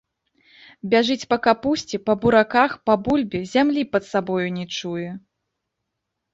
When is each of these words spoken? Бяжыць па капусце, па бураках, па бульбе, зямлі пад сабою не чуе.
Бяжыць 0.93 1.27
па 1.33 1.37
капусце, 1.47 1.99
па 2.07 2.13
бураках, 2.25 2.71
па 2.89 2.97
бульбе, 3.09 3.45
зямлі 3.55 3.87
пад 3.95 4.03
сабою 4.11 4.43
не 4.59 4.65
чуе. 4.81 5.09